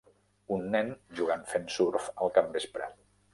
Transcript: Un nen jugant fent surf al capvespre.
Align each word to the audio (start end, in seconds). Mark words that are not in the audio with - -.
Un 0.55 0.63
nen 0.75 0.89
jugant 1.19 1.45
fent 1.51 1.69
surf 1.75 2.09
al 2.25 2.33
capvespre. 2.39 2.91